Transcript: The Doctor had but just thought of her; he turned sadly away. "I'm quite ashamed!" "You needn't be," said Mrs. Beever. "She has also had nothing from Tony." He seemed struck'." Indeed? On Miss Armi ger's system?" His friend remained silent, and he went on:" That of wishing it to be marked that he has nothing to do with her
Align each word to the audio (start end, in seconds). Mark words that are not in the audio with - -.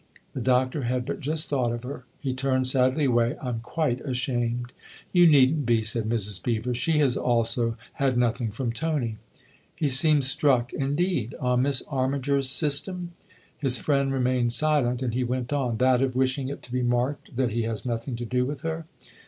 The 0.33 0.41
Doctor 0.41 0.85
had 0.85 1.05
but 1.05 1.19
just 1.19 1.47
thought 1.47 1.71
of 1.71 1.83
her; 1.83 2.05
he 2.19 2.33
turned 2.33 2.65
sadly 2.65 3.05
away. 3.05 3.35
"I'm 3.39 3.59
quite 3.59 4.01
ashamed!" 4.03 4.71
"You 5.13 5.27
needn't 5.27 5.63
be," 5.67 5.83
said 5.83 6.09
Mrs. 6.09 6.41
Beever. 6.43 6.73
"She 6.73 6.97
has 6.97 7.15
also 7.15 7.77
had 7.93 8.17
nothing 8.17 8.49
from 8.49 8.71
Tony." 8.71 9.17
He 9.75 9.87
seemed 9.87 10.23
struck'." 10.25 10.73
Indeed? 10.73 11.35
On 11.39 11.61
Miss 11.61 11.83
Armi 11.87 12.17
ger's 12.17 12.49
system?" 12.49 13.11
His 13.59 13.77
friend 13.77 14.11
remained 14.11 14.53
silent, 14.53 15.03
and 15.03 15.13
he 15.13 15.23
went 15.23 15.53
on:" 15.53 15.77
That 15.77 16.01
of 16.01 16.15
wishing 16.15 16.49
it 16.49 16.63
to 16.63 16.71
be 16.71 16.81
marked 16.81 17.35
that 17.35 17.51
he 17.51 17.61
has 17.69 17.85
nothing 17.85 18.15
to 18.15 18.25
do 18.25 18.43
with 18.43 18.61
her 18.61 18.85